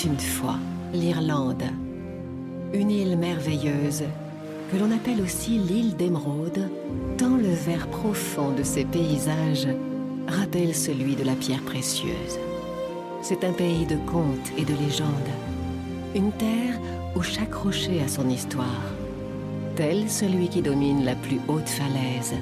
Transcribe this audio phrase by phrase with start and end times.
[0.00, 0.56] Une fois
[0.94, 1.64] l'Irlande,
[2.72, 4.04] une île merveilleuse
[4.70, 6.68] que l'on appelle aussi l'île d'Émeraude,
[7.18, 9.68] tant le vert profond de ses paysages
[10.26, 12.38] rappelle celui de la pierre précieuse.
[13.20, 15.08] C'est un pays de contes et de légendes,
[16.14, 16.80] une terre
[17.14, 18.84] où chaque rocher a son histoire,
[19.76, 22.34] tel celui qui domine la plus haute falaise,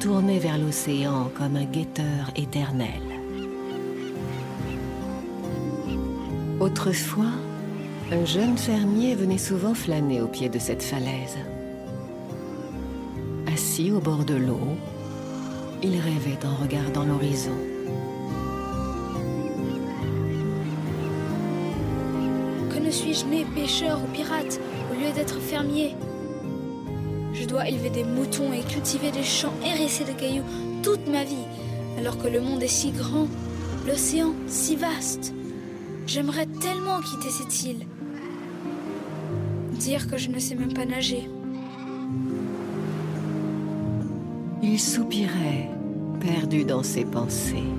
[0.00, 3.13] tourné vers l'océan comme un guetteur éternel.
[6.64, 7.34] Autrefois,
[8.10, 11.36] un jeune fermier venait souvent flâner au pied de cette falaise.
[13.52, 14.78] Assis au bord de l'eau,
[15.82, 17.52] il rêvait en regardant l'horizon.
[22.70, 24.58] Que ne suis-je né pêcheur ou pirate
[24.90, 25.94] au lieu d'être fermier?
[27.34, 30.44] Je dois élever des moutons et cultiver des champs hérissés de cailloux
[30.82, 31.46] toute ma vie,
[31.98, 33.28] alors que le monde est si grand,
[33.86, 35.34] l'océan si vaste.
[36.06, 37.86] J'aimerais tellement quitter cette île.
[39.72, 41.28] Dire que je ne sais même pas nager.
[44.62, 45.70] Il soupirait,
[46.20, 47.70] perdu dans ses pensées,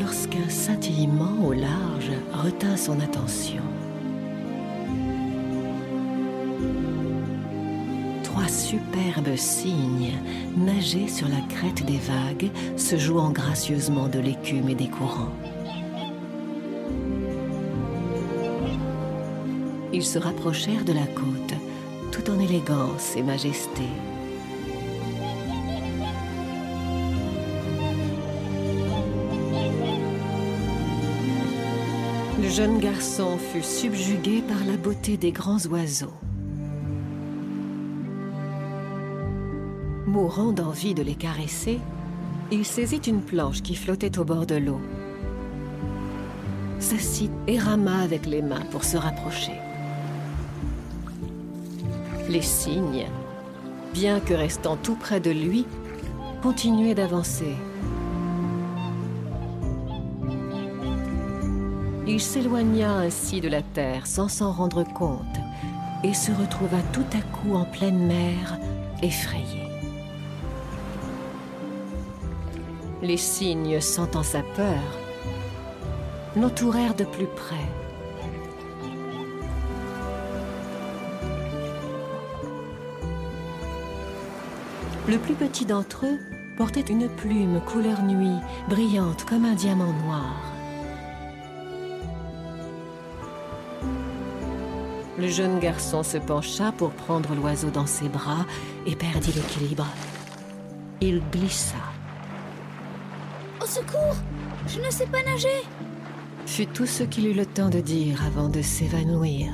[0.00, 3.62] lorsqu'un scintillement au large retint son attention.
[8.22, 10.14] Trois superbes cygnes
[10.56, 15.32] nageaient sur la crête des vagues, se jouant gracieusement de l'écume et des courants.
[19.92, 21.54] Ils se rapprochèrent de la côte,
[22.10, 23.82] tout en élégance et majesté.
[32.42, 36.14] Le jeune garçon fut subjugué par la beauté des grands oiseaux.
[40.06, 41.78] Mourant d'envie de les caresser,
[42.50, 44.80] il saisit une planche qui flottait au bord de l'eau,
[46.80, 49.52] s'assit et rama avec les mains pour se rapprocher.
[52.32, 53.08] Les cygnes,
[53.92, 55.66] bien que restant tout près de lui,
[56.42, 57.54] continuaient d'avancer.
[62.06, 65.36] Il s'éloigna ainsi de la terre sans s'en rendre compte
[66.04, 68.58] et se retrouva tout à coup en pleine mer,
[69.02, 69.68] effrayé.
[73.02, 74.80] Les cygnes, sentant sa peur,
[76.34, 77.81] l'entourèrent de plus près.
[85.08, 86.18] Le plus petit d'entre eux
[86.56, 90.34] portait une plume couleur nuit, brillante comme un diamant noir.
[95.18, 98.46] Le jeune garçon se pencha pour prendre l'oiseau dans ses bras
[98.86, 99.86] et perdit l'équilibre.
[101.00, 101.76] Il glissa.
[103.62, 104.16] Au secours
[104.66, 105.62] Je ne sais pas nager
[106.52, 109.52] fut tout ce qu'il eut le temps de dire avant de s'évanouir.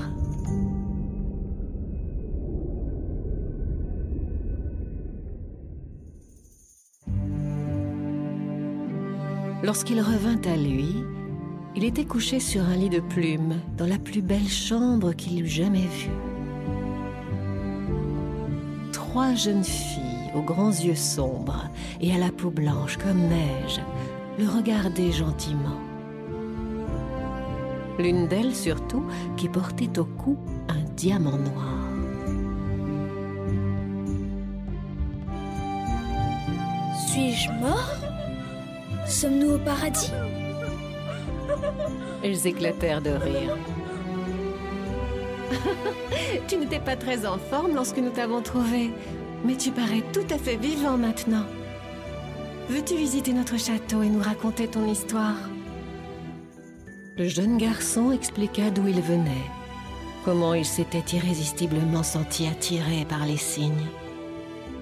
[9.69, 11.05] Lorsqu'il revint à lui,
[11.77, 15.47] il était couché sur un lit de plumes dans la plus belle chambre qu'il eût
[15.47, 16.09] jamais vue.
[18.95, 21.69] Trois jeunes filles aux grands yeux sombres
[22.01, 23.83] et à la peau blanche comme neige
[24.39, 25.79] le regardaient gentiment.
[27.99, 29.05] L'une d'elles surtout
[29.37, 30.39] qui portait au cou
[30.71, 31.77] un diamant noir.
[37.07, 38.08] Suis-je mort?
[39.09, 40.13] Sommes-nous au paradis
[42.23, 43.57] Elles éclatèrent de rire.
[46.49, 48.91] tu n'étais pas très en forme lorsque nous t'avons trouvé,
[49.45, 51.45] mais tu parais tout à fait vivant maintenant.
[52.69, 55.37] Veux-tu visiter notre château et nous raconter ton histoire?
[57.17, 59.47] Le jeune garçon expliqua d'où il venait,
[60.27, 63.89] comment il s'était irrésistiblement senti attiré par les cygnes,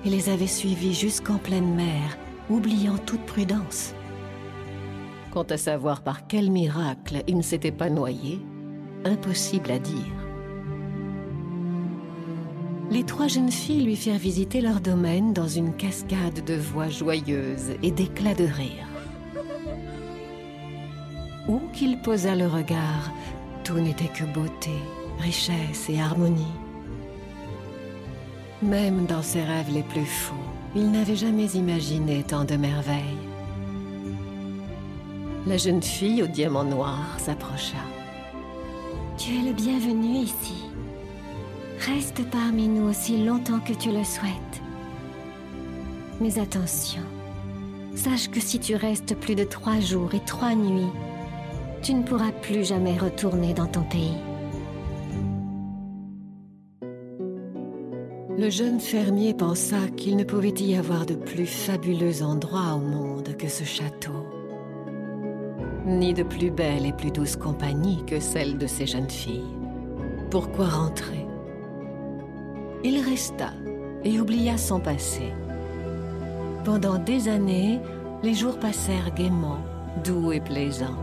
[0.05, 2.19] et les avait suivis jusqu'en pleine mer,
[2.50, 3.94] oubliant toute prudence.
[5.37, 8.41] Quant à savoir par quel miracle il ne s'était pas noyé,
[9.05, 10.15] impossible à dire.
[12.91, 17.73] Les trois jeunes filles lui firent visiter leur domaine dans une cascade de voix joyeuses
[17.83, 18.88] et d'éclats de rire.
[21.49, 23.12] Où qu'il posa le regard,
[23.62, 24.73] tout n'était que beauté,
[25.19, 26.56] richesse et harmonie.
[28.62, 30.35] Même dans ses rêves les plus fous,
[30.75, 33.36] il n'avait jamais imaginé tant de merveilles.
[35.46, 37.76] La jeune fille au diamant noir s'approcha.
[39.16, 40.64] Tu es le bienvenu ici.
[41.78, 44.60] Reste parmi nous aussi longtemps que tu le souhaites.
[46.20, 47.02] Mais attention,
[47.94, 50.90] sache que si tu restes plus de trois jours et trois nuits,
[51.81, 54.19] tu ne pourras plus jamais retourner dans ton pays.
[58.37, 63.37] Le jeune fermier pensa qu'il ne pouvait y avoir de plus fabuleux endroit au monde
[63.37, 64.25] que ce château.
[65.87, 69.55] Ni de plus belle et plus douce compagnie que celle de ces jeunes filles.
[70.33, 71.25] Pourquoi rentrer?
[72.83, 73.53] Il resta
[74.03, 75.33] et oublia son passé.
[76.65, 77.79] Pendant des années,
[78.25, 79.59] les jours passèrent gaiement,
[80.05, 80.99] doux et plaisants.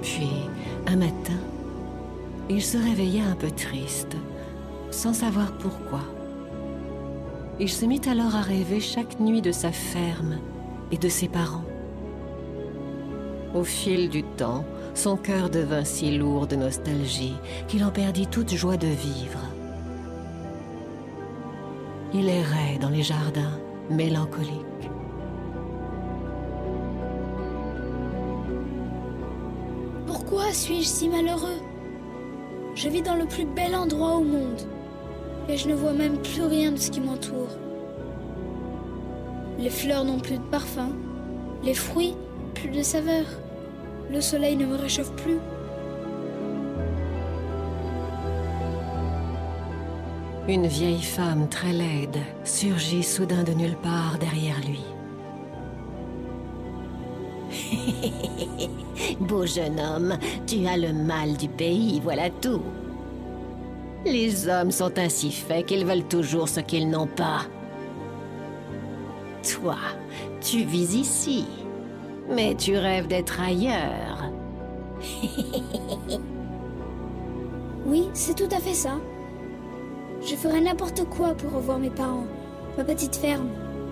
[0.00, 0.30] Puis,
[0.86, 1.40] un matin,
[2.48, 4.16] il se réveilla un peu triste,
[4.92, 6.02] sans savoir pourquoi.
[7.60, 10.38] Il se mit alors à rêver chaque nuit de sa ferme
[10.92, 11.64] et de ses parents.
[13.52, 14.64] Au fil du temps,
[14.94, 17.34] son cœur devint si lourd de nostalgie
[17.66, 19.40] qu'il en perdit toute joie de vivre.
[22.14, 23.58] Il errait dans les jardins,
[23.90, 24.64] mélancolique.
[30.06, 31.60] Pourquoi suis-je si malheureux?
[32.76, 34.62] Je vis dans le plus bel endroit au monde
[35.48, 37.48] et je ne vois même plus rien de ce qui m'entoure.
[39.58, 40.90] Les fleurs n'ont plus de parfum,
[41.64, 42.14] les fruits
[42.54, 43.24] plus de saveur,
[44.10, 45.38] le soleil ne me réchauffe plus.
[50.48, 54.82] Une vieille femme très laide surgit soudain de nulle part derrière lui.
[59.20, 62.62] Beau jeune homme, tu as le mal du pays, voilà tout.
[64.04, 67.42] Les hommes sont ainsi faits qu'ils veulent toujours ce qu'ils n'ont pas.
[69.42, 69.76] Toi,
[70.40, 71.44] tu vis ici,
[72.28, 74.30] mais tu rêves d'être ailleurs.
[77.86, 78.98] oui, c'est tout à fait ça.
[80.20, 82.26] Je ferais n'importe quoi pour revoir mes parents,
[82.76, 83.48] ma petite ferme,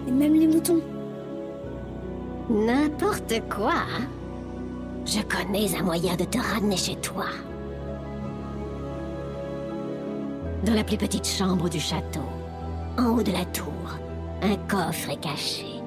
[0.06, 0.80] et même les moutons.
[2.50, 3.82] N'importe quoi
[5.04, 7.26] Je connais un moyen de te ramener chez toi.
[10.66, 12.26] Dans la plus petite chambre du château,
[12.98, 14.00] en haut de la tour,
[14.42, 15.80] un coffre est caché.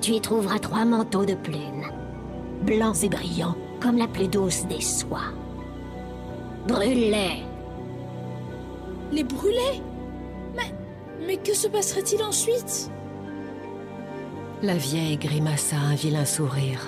[0.00, 1.84] Tu y trouveras trois manteaux de plumes,
[2.62, 5.34] blancs et brillants comme la plus douce des soies.
[6.66, 7.42] Brûle-les
[9.12, 9.82] Les brûler
[10.56, 10.74] Mais...
[11.26, 12.90] Mais que se passerait-il ensuite?
[14.62, 16.80] La vieille grimaça un vilain sourire.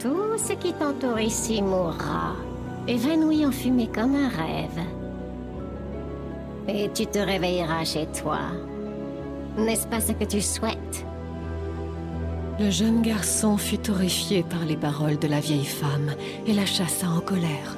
[0.00, 2.34] Tout ce qui t'entoure ici mourra,
[2.88, 4.95] évanoui en fumée comme un rêve.
[6.68, 8.38] Et tu te réveilleras chez toi.
[9.56, 11.06] N'est-ce pas ce que tu souhaites?
[12.58, 16.14] Le jeune garçon fut horrifié par les paroles de la vieille femme
[16.46, 17.76] et la chassa en colère.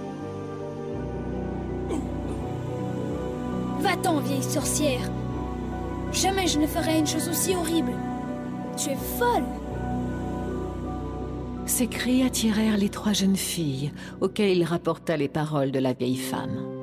[3.81, 5.11] Va-t'en, vieille sorcière
[6.13, 7.93] Jamais je ne ferai une chose aussi horrible
[8.77, 9.45] Tu es folle
[11.67, 16.17] Ces cris attirèrent les trois jeunes filles, auxquelles il rapporta les paroles de la vieille
[16.17, 16.78] femme.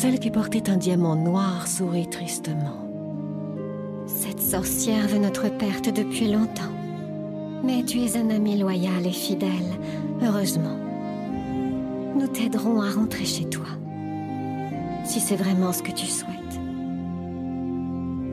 [0.00, 2.88] Celle qui portait un diamant noir sourit tristement.
[4.06, 6.70] Cette sorcière veut notre perte depuis longtemps.
[7.64, 9.50] Mais tu es un ami loyal et fidèle,
[10.22, 10.78] heureusement.
[12.14, 13.66] Nous t'aiderons à rentrer chez toi.
[15.04, 16.60] Si c'est vraiment ce que tu souhaites.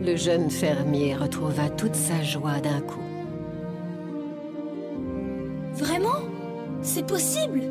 [0.04, 3.02] Le jeune fermier retrouva toute sa joie d'un coup.
[5.74, 6.22] Vraiment?
[6.84, 7.64] C'est possible?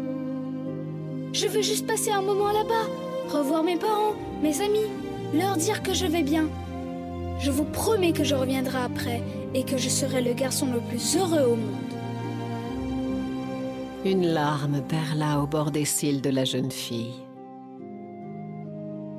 [1.33, 4.89] Je veux juste passer un moment là-bas, revoir mes parents, mes amis,
[5.35, 6.49] leur dire que je vais bien.
[7.41, 9.23] Je vous promets que je reviendrai après
[9.55, 11.95] et que je serai le garçon le plus heureux au monde.
[14.05, 17.15] Une larme perla au bord des cils de la jeune fille.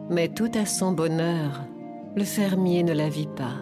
[0.09, 1.61] Mais tout à son bonheur,
[2.15, 3.55] le fermier ne la vit pas.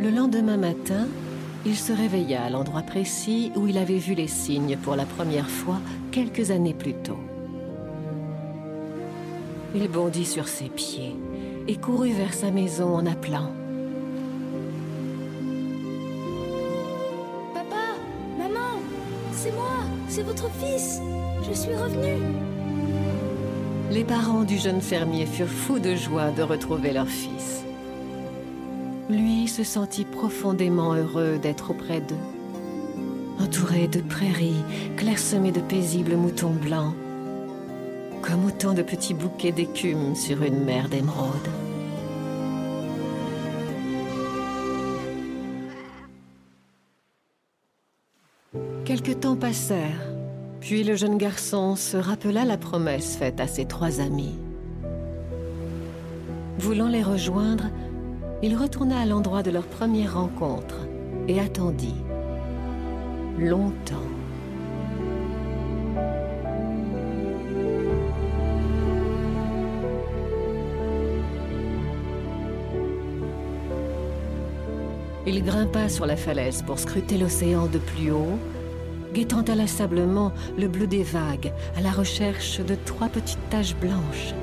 [0.00, 1.06] Le lendemain matin,
[1.66, 5.50] il se réveilla à l'endroit précis où il avait vu les signes pour la première
[5.50, 5.80] fois
[6.12, 7.18] quelques années plus tôt.
[9.74, 11.16] Il bondit sur ses pieds
[11.66, 13.50] et courut vers sa maison en appelant.
[17.52, 17.98] Papa
[18.38, 18.78] Maman
[19.32, 19.64] C'est moi
[20.08, 21.00] c'est votre fils
[21.42, 22.22] Je suis revenu
[23.90, 27.65] Les parents du jeune fermier furent fous de joie de retrouver leur fils.
[29.08, 32.16] Lui se sentit profondément heureux d'être auprès d'eux.
[33.38, 34.64] Entouré de prairies,
[34.96, 36.94] clairsemées de paisibles moutons blancs,
[38.20, 41.30] comme autant de petits bouquets d'écume sur une mer d'émeraude.
[48.84, 50.10] Quelque temps passèrent,
[50.60, 54.34] puis le jeune garçon se rappela la promesse faite à ses trois amis.
[56.58, 57.66] Voulant les rejoindre,
[58.42, 60.86] il retourna à l'endroit de leur première rencontre
[61.28, 61.96] et attendit.
[63.38, 63.96] Longtemps.
[75.28, 78.38] Il grimpa sur la falaise pour scruter l'océan de plus haut,
[79.12, 84.34] guettant inlassablement le bleu des vagues à la recherche de trois petites taches blanches.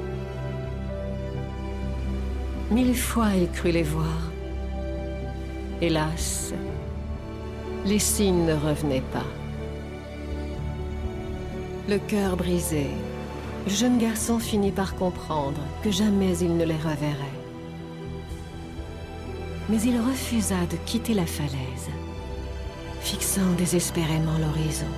[2.74, 4.32] Mille fois il crut les voir.
[5.80, 6.53] Hélas,
[7.86, 9.27] les signes ne revenaient pas.
[11.88, 12.88] Le cœur brisé,
[13.68, 17.38] le jeune garçon finit par comprendre que jamais il ne les reverrait.
[19.70, 21.92] Mais il refusa de quitter la falaise,
[23.01, 24.94] fixant désespérément l'horizon.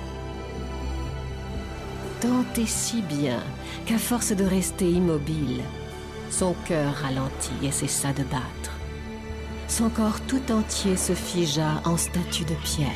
[2.22, 3.42] Tant et si bien
[3.84, 5.60] qu'à force de rester immobile,
[6.38, 8.72] son cœur ralentit et cessa de battre.
[9.68, 12.90] Son corps tout entier se figea en statue de pierre.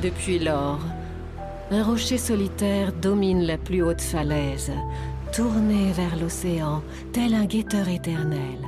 [0.00, 0.78] Depuis lors,
[1.72, 4.70] un rocher solitaire domine la plus haute falaise,
[5.32, 8.60] tourné vers l'océan, tel un guetteur éternel.